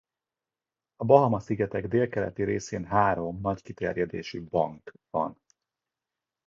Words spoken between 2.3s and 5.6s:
részén három, nagy kiterjedésű „bank” van.